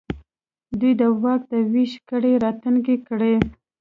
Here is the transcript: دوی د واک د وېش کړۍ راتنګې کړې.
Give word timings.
دوی 0.79 0.93
د 1.01 1.03
واک 1.21 1.41
د 1.51 1.53
وېش 1.71 1.91
کړۍ 2.09 2.33
راتنګې 2.43 2.97
کړې. 3.07 3.33